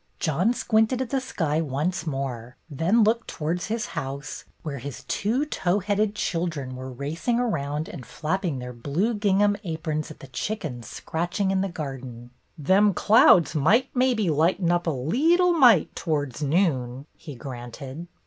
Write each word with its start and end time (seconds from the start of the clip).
John 0.17 0.51
squinted 0.55 0.99
at 0.99 1.11
the 1.11 1.21
sky 1.21 1.61
once 1.61 2.07
more, 2.07 2.57
then 2.67 3.03
looked 3.03 3.27
towards 3.27 3.67
his 3.67 3.85
house, 3.93 4.45
where 4.63 4.79
his 4.79 5.03
two 5.03 5.45
tow 5.45 5.77
headed 5.77 6.15
children 6.15 6.75
were 6.75 6.89
racing 6.91 7.39
around 7.39 7.87
and 7.87 8.03
flap 8.03 8.41
ping 8.41 8.57
their 8.57 8.73
blue 8.73 9.13
gingham 9.13 9.55
aprons 9.63 10.09
at 10.09 10.19
the 10.19 10.25
chickens 10.27 10.87
scratching 10.87 11.51
in 11.51 11.61
the 11.61 11.69
garden. 11.69 12.31
NODS, 12.31 12.31
BECKS, 12.31 12.33
AND 12.33 12.65
SMILES 12.65 12.67
73 12.67 12.73
"Them 12.73 12.93
clouds 12.95 13.55
might 13.63 13.95
maybe 13.95 14.29
lighten 14.31 14.71
up 14.71 14.87
a 14.87 14.89
leetle 14.89 15.53
mite 15.53 15.95
towards 15.95 16.41
noon" 16.41 17.05
he 17.15 17.35
granted. 17.35 18.07